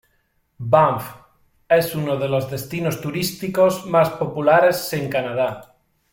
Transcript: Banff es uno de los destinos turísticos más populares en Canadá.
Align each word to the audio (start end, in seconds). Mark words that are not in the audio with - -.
Banff 0.57 1.11
es 1.69 1.93
uno 1.93 2.17
de 2.17 2.27
los 2.27 2.49
destinos 2.49 2.99
turísticos 3.01 3.85
más 3.85 4.09
populares 4.09 4.91
en 4.93 5.07
Canadá. 5.11 5.75